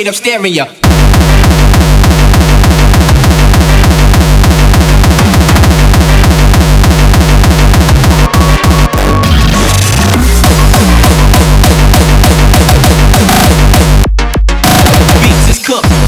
Straight 0.00 0.08
up 0.08 0.14
staring 0.14 0.54
ya. 0.54 0.64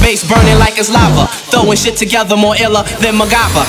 Bass 0.00 0.26
burning 0.26 0.58
like 0.58 0.78
it's 0.78 0.88
lava. 0.90 1.26
Throwing 1.50 1.76
shit 1.76 1.98
together 1.98 2.34
more 2.34 2.56
iller 2.56 2.84
than 3.02 3.16
MacGyver. 3.16 3.66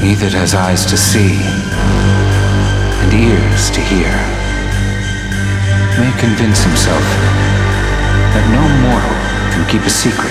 He 0.00 0.14
that 0.14 0.32
has 0.32 0.54
eyes 0.54 0.86
to 0.86 0.96
see 0.96 1.67
ears 3.58 3.70
to 3.70 3.80
hear 3.80 4.10
may 5.98 6.12
convince 6.20 6.62
himself 6.62 7.02
that 8.34 8.44
no 8.54 8.62
mortal 8.86 9.16
can 9.50 9.66
keep 9.66 9.82
a 9.82 9.90
secret. 9.90 10.30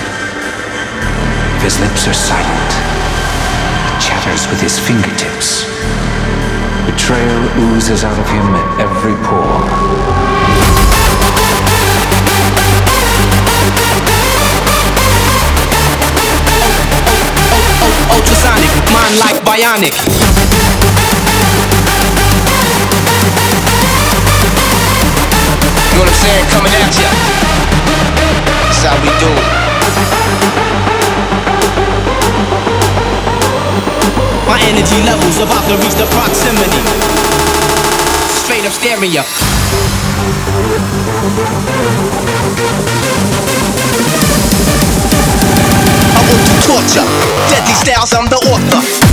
If 1.56 1.62
his 1.62 1.76
lips 1.80 2.08
are 2.08 2.16
silent, 2.16 2.72
he 3.84 3.94
chatters 4.00 4.48
with 4.48 4.60
his 4.60 4.78
fingertips. 4.80 5.68
Betrayal 6.88 7.42
oozes 7.68 8.02
out 8.02 8.16
of 8.18 8.28
him 8.32 8.48
at 8.56 8.80
every 8.80 9.16
pore. 9.28 10.08
ultrasonic, 18.08 18.72
mind 18.92 19.18
like 19.20 19.36
bionic. 19.44 20.27
Saying? 26.28 26.48
Coming 26.52 26.74
at 26.76 26.92
ya. 26.92 27.08
That's 28.60 28.84
how 28.84 28.92
we 29.00 29.08
do. 29.16 29.32
My 34.44 34.60
energy 34.68 35.00
levels 35.08 35.40
about 35.40 35.64
to 35.72 35.76
reach 35.80 35.96
the 35.96 36.04
proximity. 36.12 36.84
Straight 38.28 38.66
up 38.68 38.76
stereo. 38.76 39.24
I 46.12 46.20
want 46.28 46.44
to 46.44 46.54
torture. 46.68 47.08
Deadly 47.48 47.72
styles, 47.72 48.12
I'm 48.12 48.28
the 48.28 48.36
author. 48.52 49.07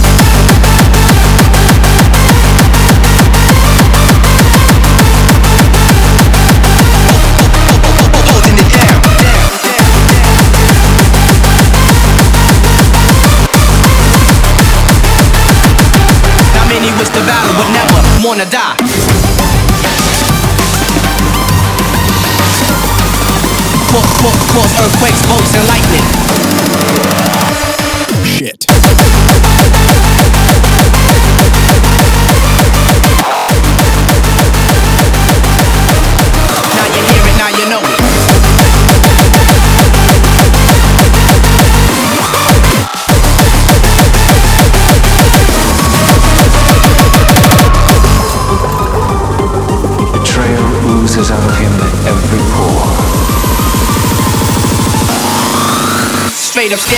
Cause, 24.56 24.72
earthquakes, 24.80 25.22
volts, 25.26 25.54
and 25.54 25.68
lightning. 25.68 26.55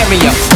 Straight 0.07 0.23
up 0.25 0.46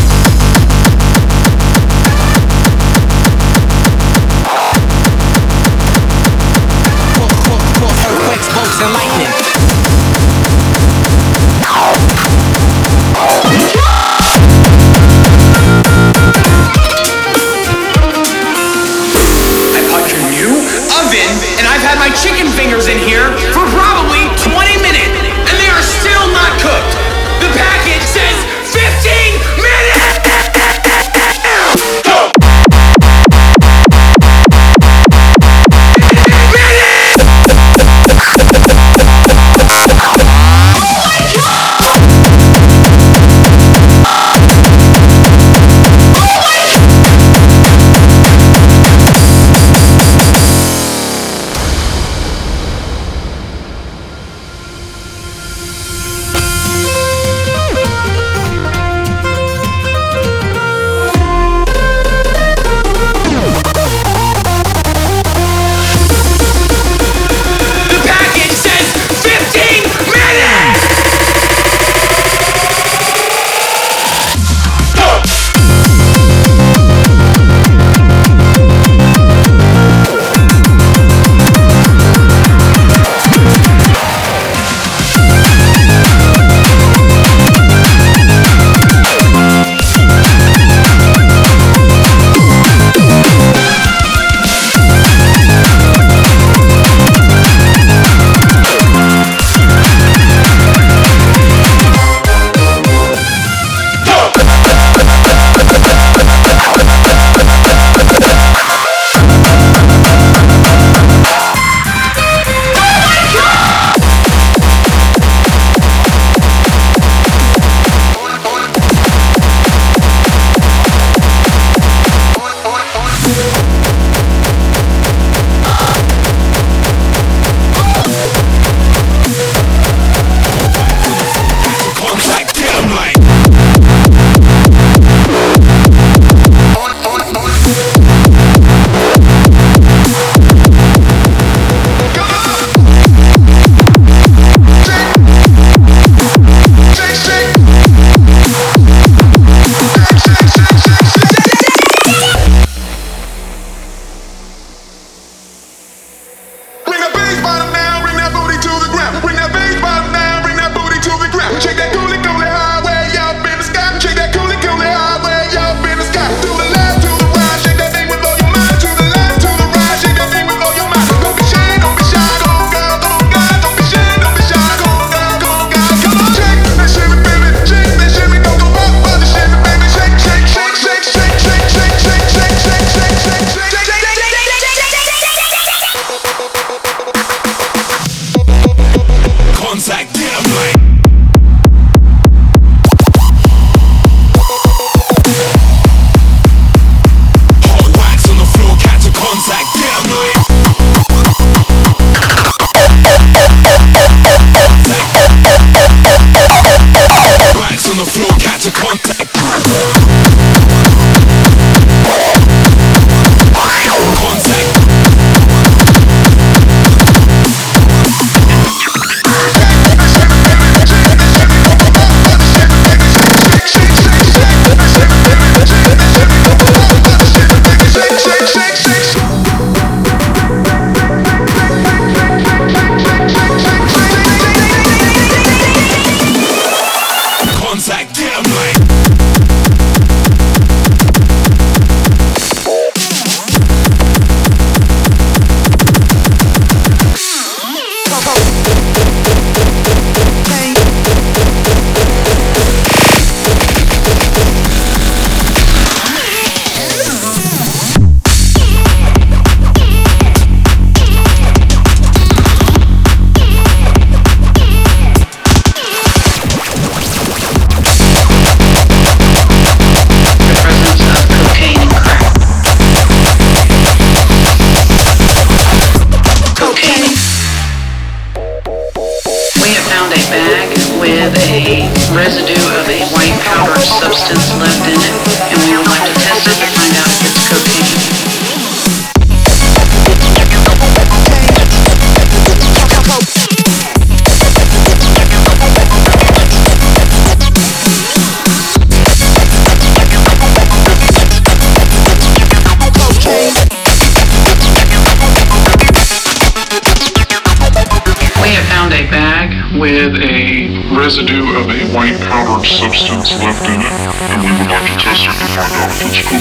in 313.71 313.81
it, 313.81 313.91
and 314.31 314.41
we 314.43 314.51
would 314.51 314.67
like 314.67 314.91
to 314.91 314.97
test 314.99 315.23
it 315.23 315.31
to 315.31 315.45
find 315.55 315.71
out 315.73 315.91
if 316.01 316.19
it's 316.19 316.33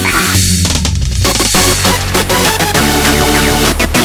okay. 3.87 4.00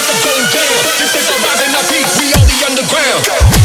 It's 0.00 0.08
a 0.08 0.16
game 0.24 0.46
down. 0.48 0.96
This 0.96 1.14
ain't 1.14 1.28
the 1.28 1.36
rising 1.44 1.74
up 1.76 1.84
heat. 1.92 2.08
We 2.16 2.32
on 2.32 2.46
the 2.48 2.56
underground. 2.64 3.59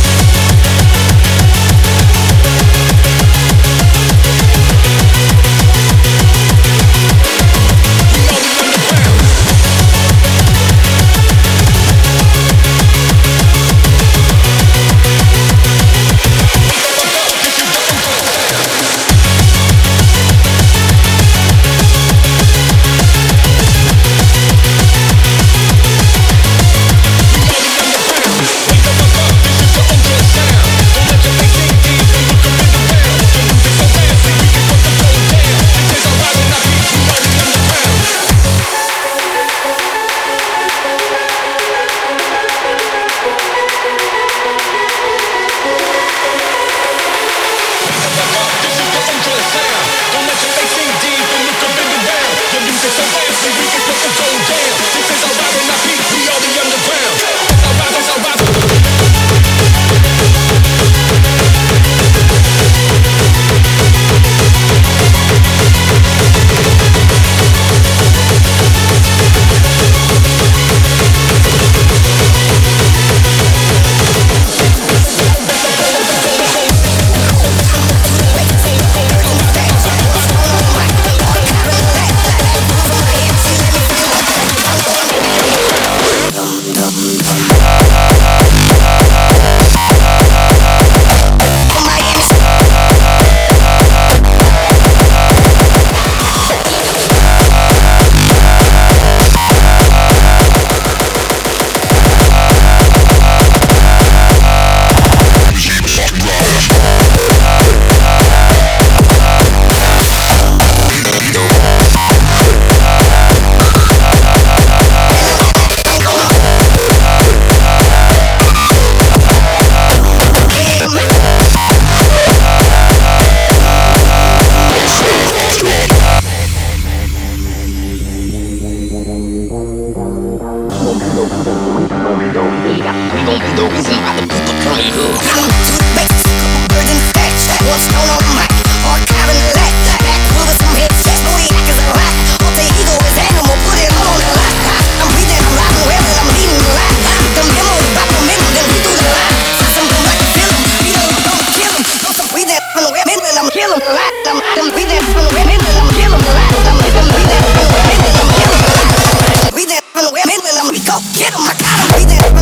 Get 161.18 161.32
him, 161.32 161.40
I 161.40 161.56
gotta 161.58 161.98
be 161.98 162.04
there. 162.04 162.35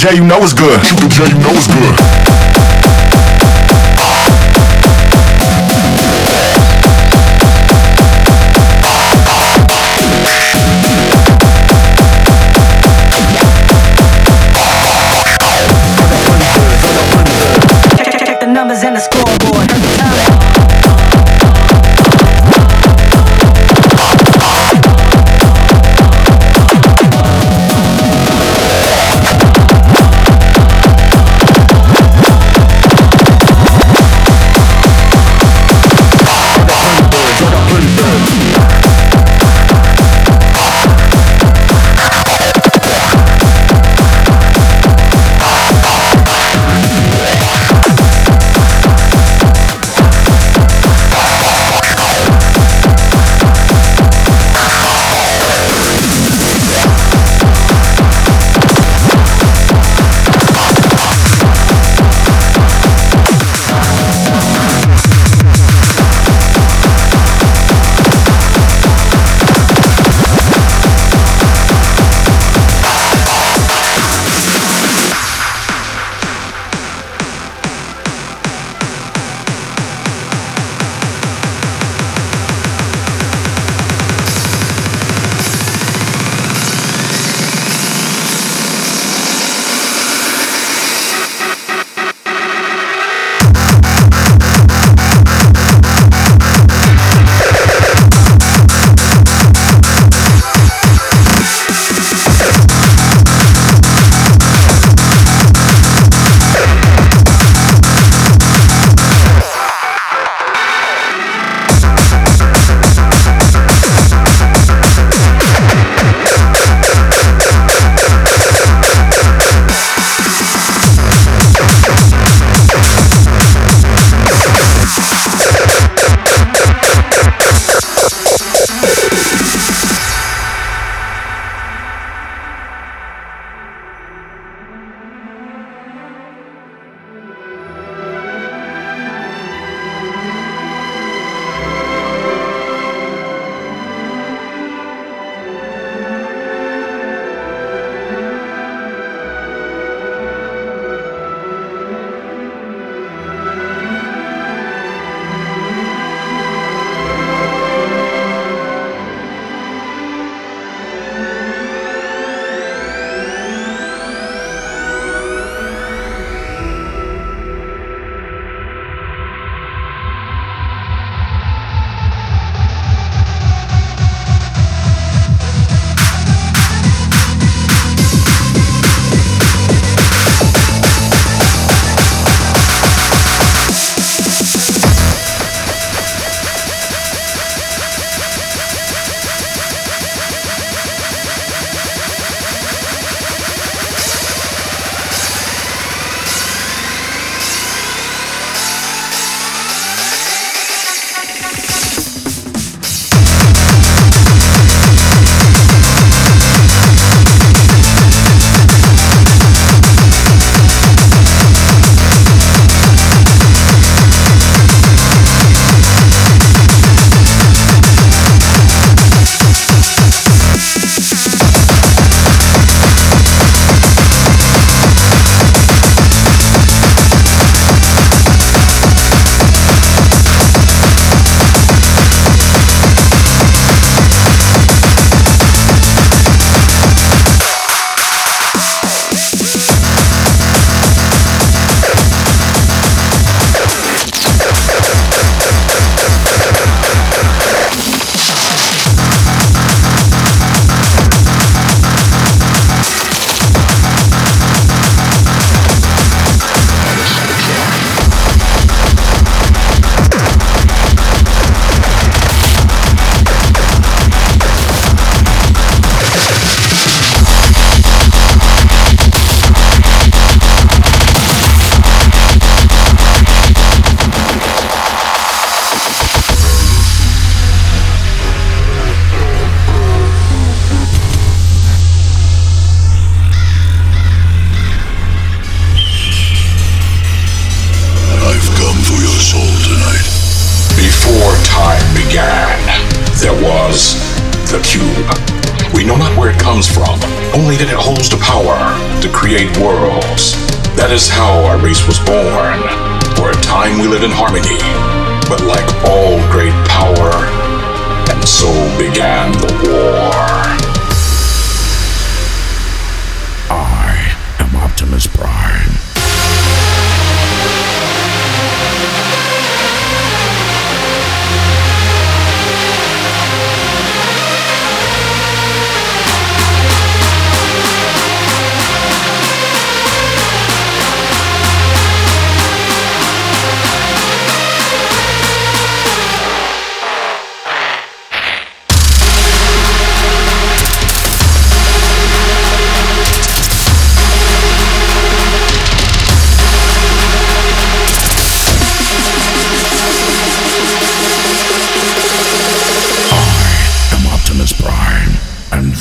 J, 0.00 0.14
you 0.14 0.24
know 0.24 0.38
it's 0.40 0.54
good. 0.54 0.82
Shoot 0.82 1.10
J, 1.10 1.28
you 1.28 1.38
know 1.40 1.52
it's 1.52 1.66
good. 1.66 2.39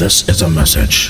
This 0.09 0.27
is 0.27 0.41
a 0.41 0.49
message. 0.49 1.08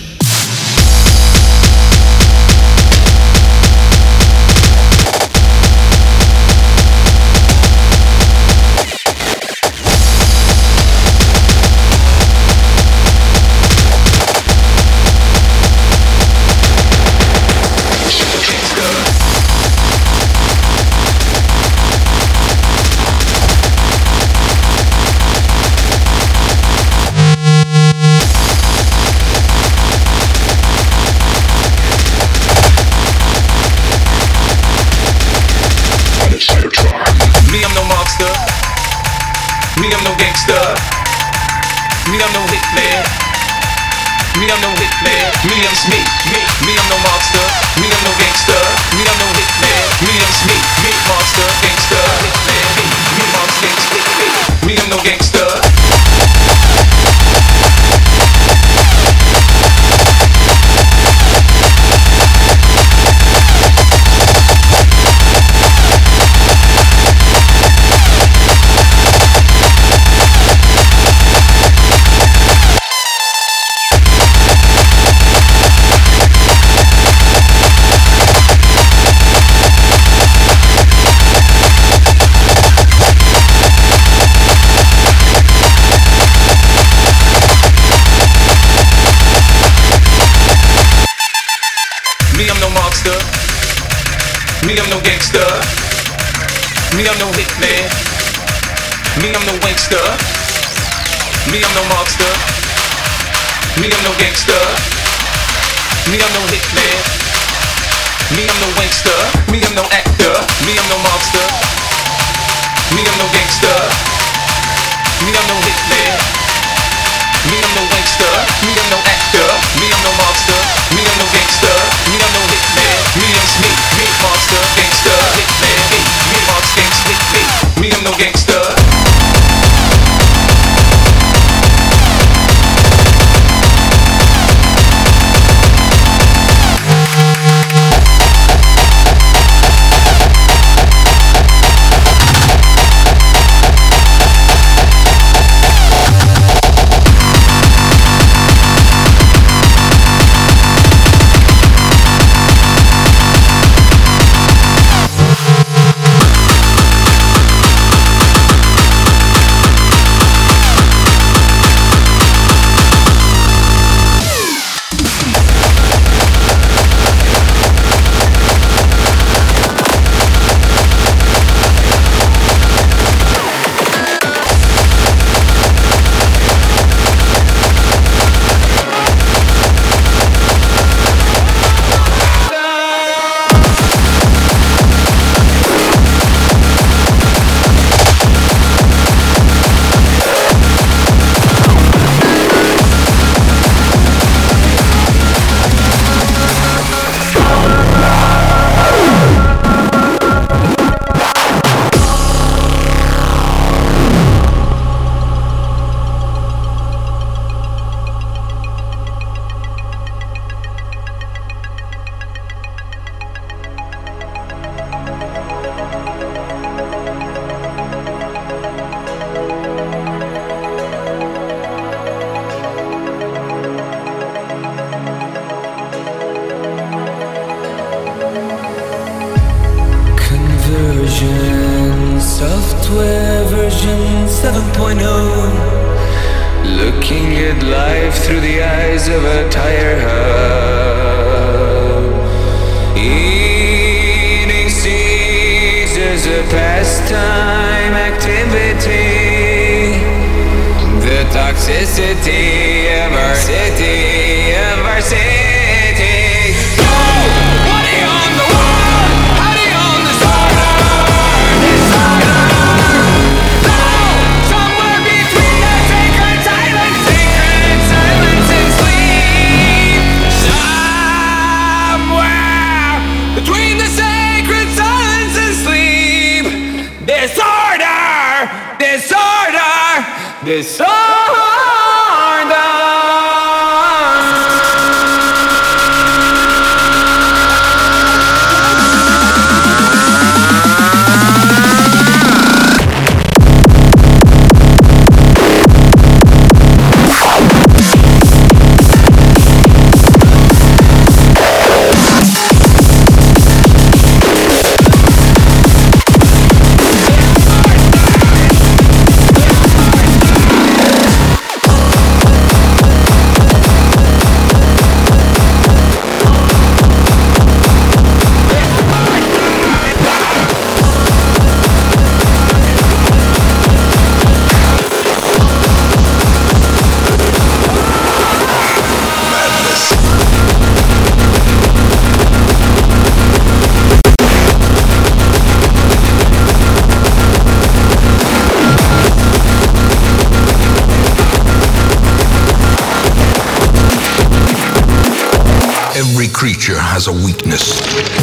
Creature 346.39 346.79
has 346.79 347.09
a 347.09 347.11
weakness. 347.11 348.18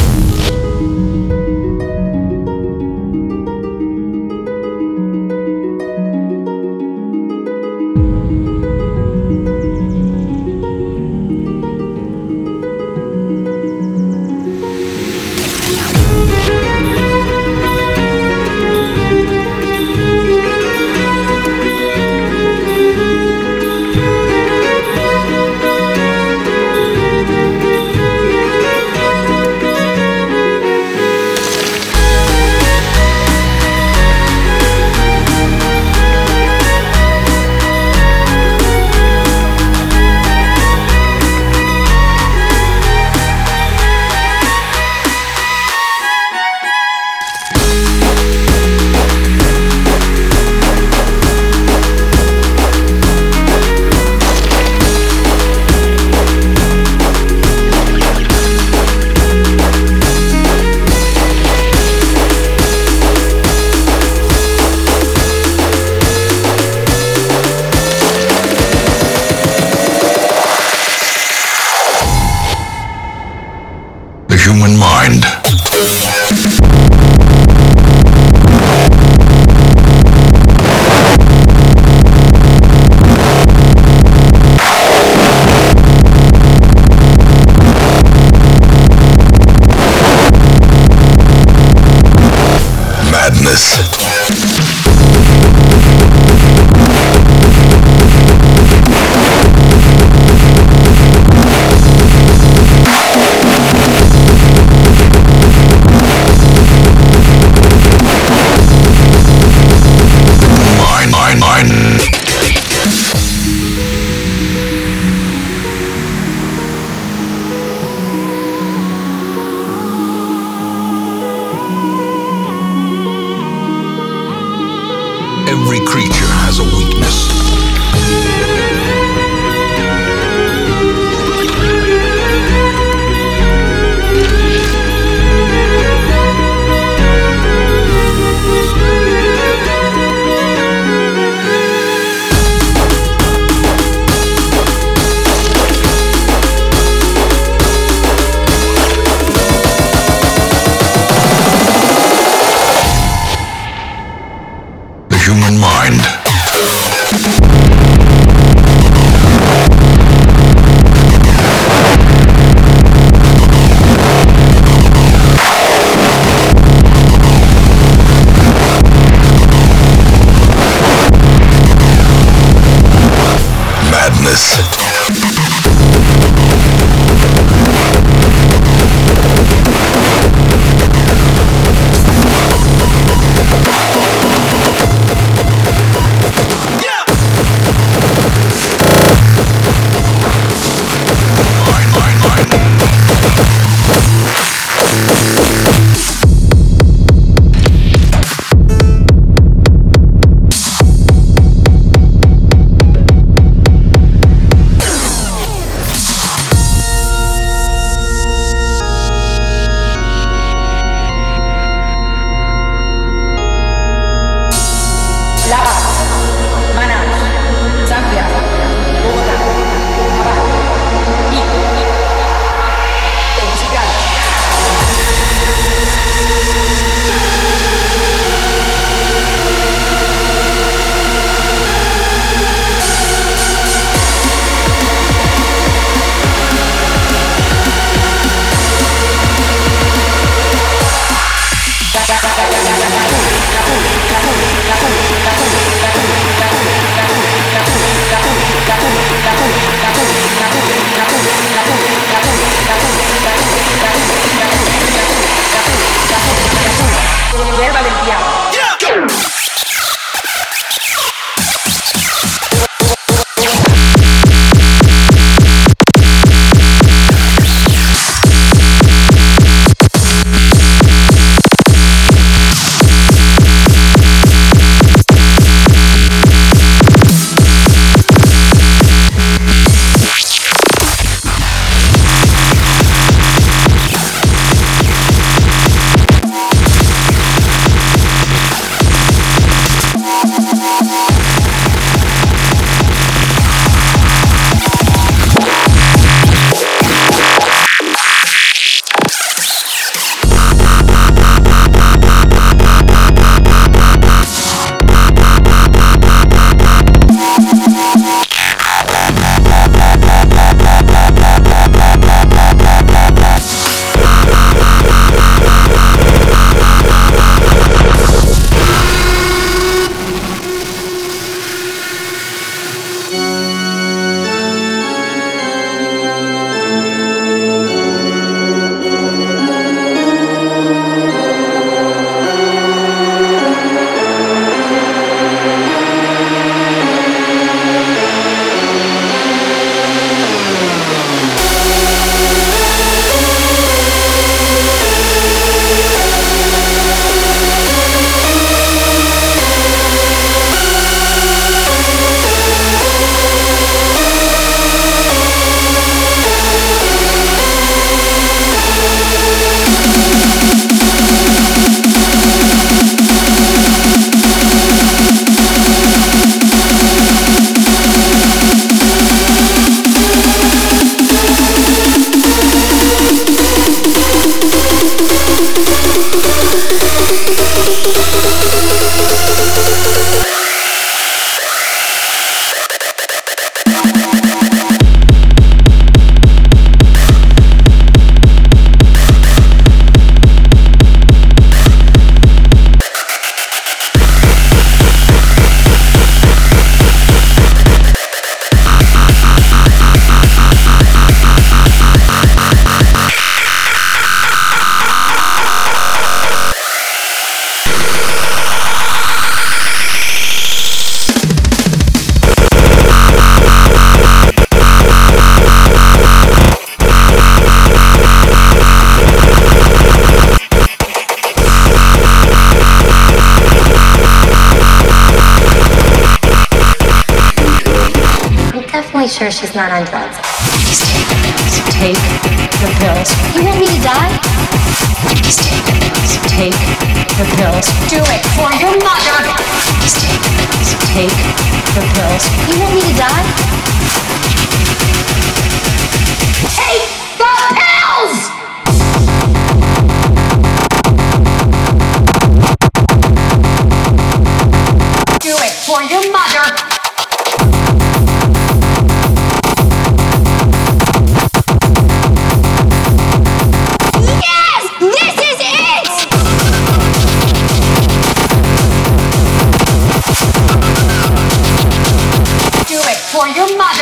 For 473.17 473.27
your 473.29 473.57
mother. 473.57 473.76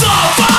The 0.00 0.06
fuck? 0.06 0.53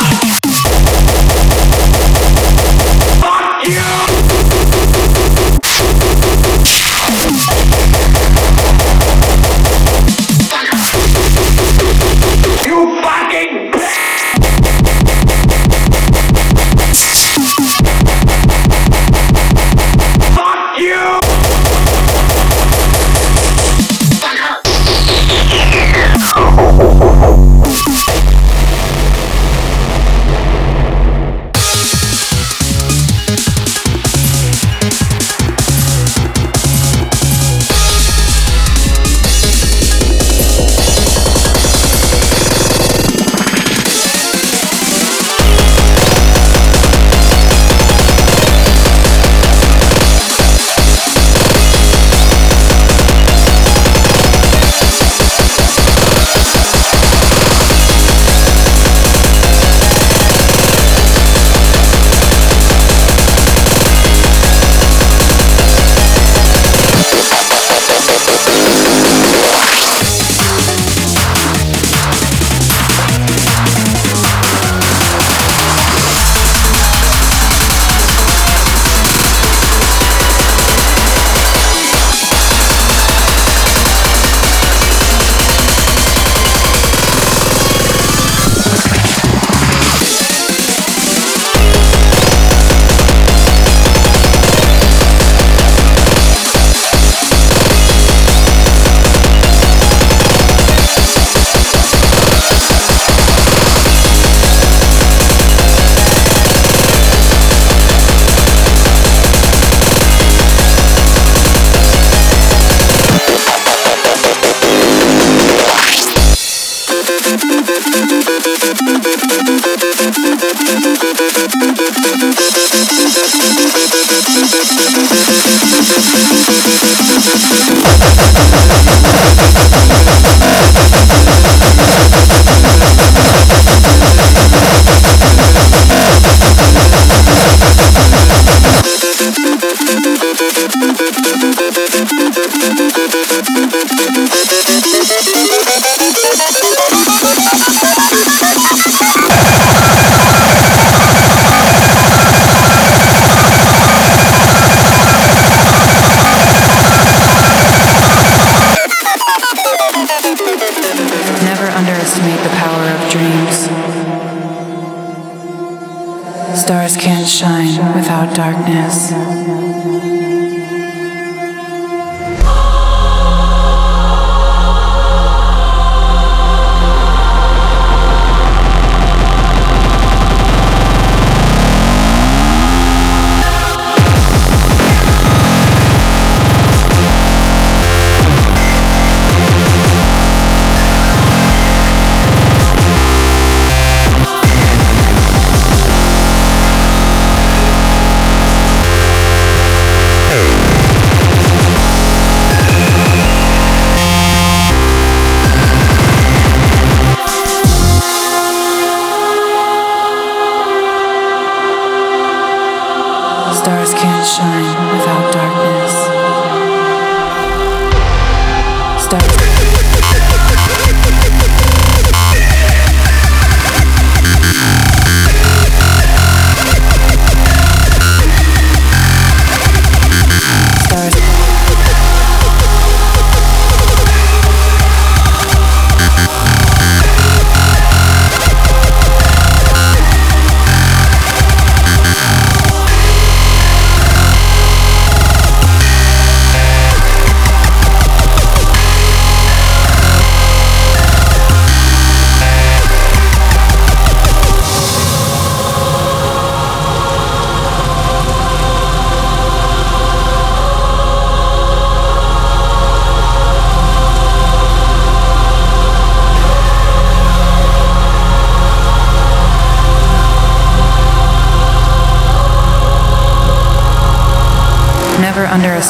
Stars 166.65 166.97
can't 166.97 167.27
shine 167.27 167.93
without 167.93 168.35
darkness. 168.35 170.14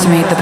Underestimate 0.06 0.30
the. 0.30 0.35